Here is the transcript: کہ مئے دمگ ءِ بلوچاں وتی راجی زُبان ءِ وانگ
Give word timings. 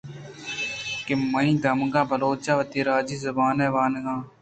کہ 1.05 1.13
مئے 1.31 1.51
دمگ 1.63 1.95
ءِ 1.99 2.09
بلوچاں 2.09 2.57
وتی 2.59 2.79
راجی 2.87 3.15
زُبان 3.23 3.57
ءِ 3.65 3.73
وانگ 3.73 4.07